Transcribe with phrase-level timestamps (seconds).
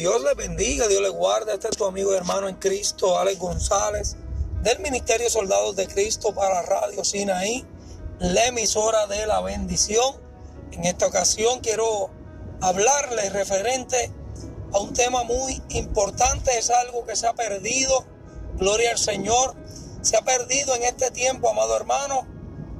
[0.00, 1.52] Dios le bendiga, Dios le guarde.
[1.52, 4.16] Este es tu amigo y hermano en Cristo, Alex González,
[4.62, 7.66] del Ministerio Soldados de Cristo para Radio Sinaí,
[8.18, 10.14] la emisora de la bendición.
[10.72, 12.08] En esta ocasión quiero
[12.62, 14.10] hablarles referente
[14.72, 18.06] a un tema muy importante, es algo que se ha perdido,
[18.54, 19.54] gloria al Señor,
[20.00, 22.26] se ha perdido en este tiempo, amado hermano,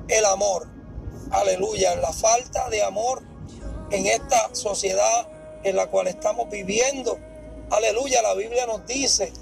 [0.09, 0.69] el amor.
[1.33, 3.23] Aleluya, la falta de amor
[3.91, 5.29] en esta sociedad
[5.63, 7.19] en la cual estamos viviendo.
[7.71, 9.33] Aleluya, la Biblia nos dice,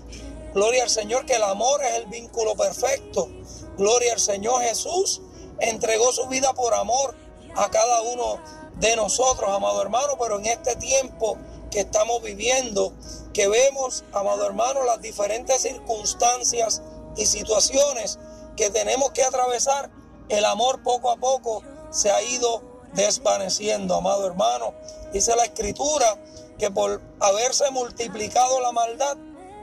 [0.54, 3.28] gloria al Señor, que el amor es el vínculo perfecto.
[3.76, 5.22] Gloria al Señor Jesús,
[5.60, 7.14] entregó su vida por amor
[7.56, 8.38] a cada uno
[8.76, 11.36] de nosotros, amado hermano, pero en este tiempo
[11.70, 12.92] que estamos viviendo,
[13.32, 16.82] que vemos, amado hermano, las diferentes circunstancias
[17.16, 18.18] y situaciones
[18.56, 19.90] que tenemos que atravesar,
[20.28, 22.62] el amor poco a poco se ha ido
[22.94, 24.74] desvaneciendo, amado hermano.
[25.12, 26.18] Dice la escritura
[26.58, 29.16] que por haberse multiplicado la maldad,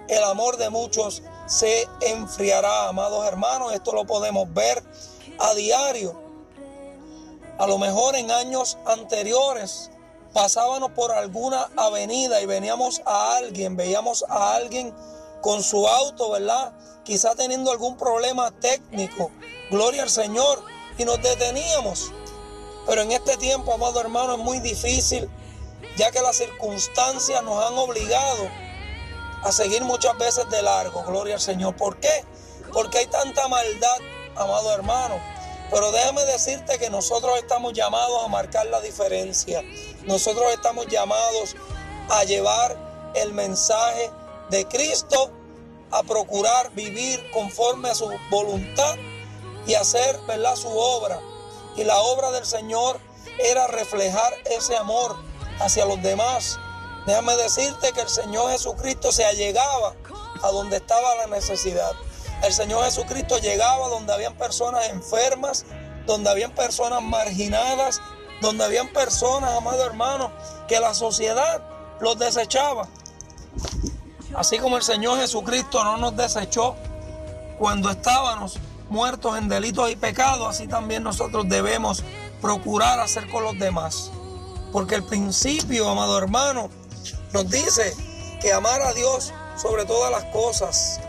[0.07, 3.73] el amor de muchos se enfriará, amados hermanos.
[3.73, 4.83] Esto lo podemos ver
[5.39, 6.19] a diario.
[7.57, 9.91] A lo mejor en años anteriores
[10.33, 14.93] pasábamos por alguna avenida y veníamos a alguien, veíamos a alguien
[15.41, 16.73] con su auto, ¿verdad?
[17.03, 19.31] Quizá teniendo algún problema técnico.
[19.69, 20.63] Gloria al Señor.
[20.97, 22.11] Y nos deteníamos
[22.85, 25.29] pero en este tiempo, amado hermano, es muy difícil,
[25.97, 28.49] ya que las circunstancias nos han obligado
[29.43, 31.03] a seguir muchas veces de largo.
[31.03, 31.75] Gloria al Señor.
[31.75, 32.25] ¿Por qué?
[32.73, 33.97] Porque hay tanta maldad,
[34.35, 35.19] amado hermano.
[35.71, 39.61] Pero déjame decirte que nosotros estamos llamados a marcar la diferencia.
[40.03, 41.55] Nosotros estamos llamados
[42.09, 42.77] a llevar
[43.15, 44.11] el mensaje
[44.49, 45.31] de Cristo,
[45.91, 48.95] a procurar vivir conforme a su voluntad
[49.65, 51.19] y hacer, ¿verdad?, su obra.
[51.75, 52.99] Y la obra del Señor
[53.39, 55.15] era reflejar ese amor
[55.59, 56.59] hacia los demás.
[57.05, 59.93] Déjame decirte que el Señor Jesucristo se allegaba
[60.41, 61.91] a donde estaba la necesidad.
[62.43, 65.65] El Señor Jesucristo llegaba donde habían personas enfermas,
[66.05, 68.01] donde habían personas marginadas,
[68.41, 70.31] donde habían personas, amado hermano,
[70.67, 71.63] que la sociedad
[71.99, 72.87] los desechaba.
[74.35, 76.75] Así como el Señor Jesucristo no nos desechó
[77.57, 78.57] cuando estábamos
[78.89, 82.03] muertos en delitos y pecados, así también nosotros debemos
[82.41, 84.11] procurar hacer con los demás.
[84.71, 86.69] Porque el principio, amado hermano,
[87.33, 87.93] nos dice
[88.41, 90.99] que amar a Dios sobre todas las cosas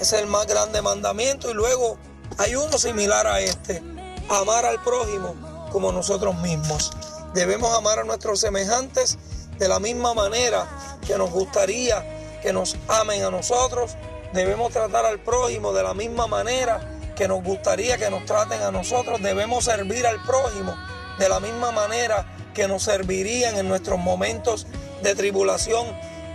[0.00, 1.96] es el más grande mandamiento y luego
[2.38, 3.82] hay uno similar a este,
[4.28, 5.34] amar al prójimo
[5.70, 6.90] como nosotros mismos.
[7.34, 9.18] Debemos amar a nuestros semejantes
[9.58, 10.66] de la misma manera
[11.06, 12.04] que nos gustaría
[12.42, 13.96] que nos amen a nosotros.
[14.32, 18.70] Debemos tratar al prójimo de la misma manera que nos gustaría que nos traten a
[18.70, 19.22] nosotros.
[19.22, 20.76] Debemos servir al prójimo
[21.18, 24.66] de la misma manera que nos servirían en nuestros momentos
[25.02, 25.86] de tribulación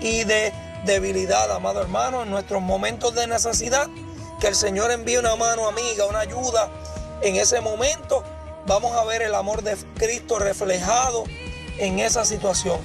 [0.01, 0.53] y de
[0.85, 3.87] debilidad, amado hermano, en nuestros momentos de necesidad.
[4.39, 6.69] Que el Señor envíe una mano amiga, una ayuda
[7.21, 8.23] en ese momento.
[8.67, 11.23] Vamos a ver el amor de Cristo reflejado
[11.79, 12.79] en esa situación.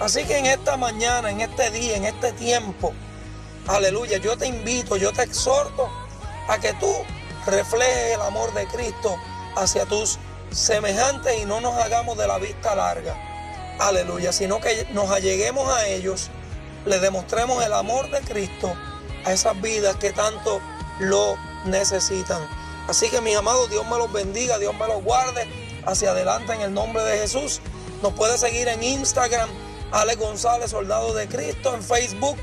[0.00, 2.92] Así que en esta mañana, en este día, en este tiempo,
[3.66, 5.88] aleluya, yo te invito, yo te exhorto
[6.48, 6.92] a que tú
[7.46, 9.16] reflejes el amor de Cristo
[9.56, 10.18] hacia tus
[10.50, 13.16] semejantes y no nos hagamos de la vista larga.
[13.78, 16.30] Aleluya, sino que nos alleguemos a ellos,
[16.84, 18.72] le demostremos el amor de Cristo
[19.24, 20.60] a esas vidas que tanto
[21.00, 22.46] lo necesitan.
[22.88, 25.46] Así que mis amados, Dios me los bendiga, Dios me los guarde
[25.86, 27.60] hacia adelante en el nombre de Jesús.
[28.02, 29.48] Nos puede seguir en Instagram,
[29.92, 32.36] Ale González, Soldado de Cristo, en Facebook,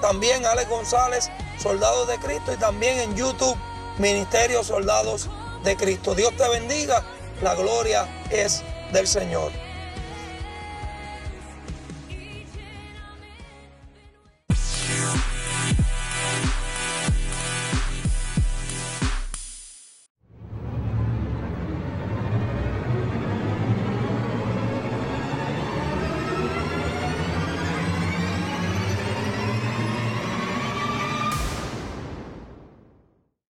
[0.00, 3.56] también Ale González, Soldados de Cristo y también en YouTube,
[3.98, 5.28] Ministerio Soldados
[5.64, 6.14] de Cristo.
[6.14, 7.04] Dios te bendiga,
[7.42, 9.65] la gloria es del Señor.